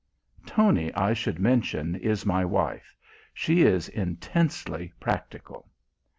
Tony, 0.47 0.91
I 0.95 1.13
should 1.13 1.37
mention, 1.37 1.93
is 1.93 2.25
my 2.25 2.43
wife. 2.43 2.95
She 3.35 3.61
is 3.61 3.87
intensely 3.87 4.91
practical. 4.99 5.69